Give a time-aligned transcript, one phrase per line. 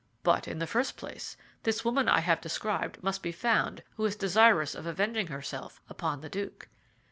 [0.23, 4.15] "But in the first place, this woman I have described must be found who is
[4.15, 6.67] desirous of avenging herself upon the duke."